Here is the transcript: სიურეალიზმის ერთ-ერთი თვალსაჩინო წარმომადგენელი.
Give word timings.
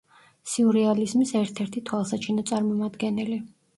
სიურეალიზმის 0.53 1.33
ერთ-ერთი 1.41 1.85
თვალსაჩინო 1.91 2.47
წარმომადგენელი. 2.53 3.39